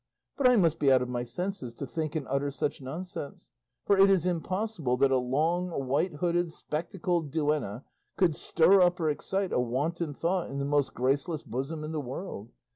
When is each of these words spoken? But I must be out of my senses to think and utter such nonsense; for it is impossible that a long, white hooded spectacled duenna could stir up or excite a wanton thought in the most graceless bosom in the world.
But 0.35 0.47
I 0.47 0.55
must 0.55 0.79
be 0.79 0.91
out 0.91 1.03
of 1.03 1.09
my 1.09 1.21
senses 1.21 1.73
to 1.75 1.85
think 1.85 2.15
and 2.15 2.25
utter 2.27 2.49
such 2.49 2.81
nonsense; 2.81 3.51
for 3.85 3.99
it 3.99 4.09
is 4.09 4.25
impossible 4.25 4.97
that 4.97 5.11
a 5.11 5.17
long, 5.17 5.69
white 5.85 6.13
hooded 6.15 6.51
spectacled 6.51 7.29
duenna 7.29 7.83
could 8.17 8.35
stir 8.35 8.81
up 8.81 8.99
or 8.99 9.11
excite 9.11 9.53
a 9.53 9.59
wanton 9.59 10.15
thought 10.15 10.49
in 10.49 10.57
the 10.57 10.65
most 10.65 10.95
graceless 10.95 11.43
bosom 11.43 11.83
in 11.83 11.91
the 11.91 12.01
world. 12.01 12.49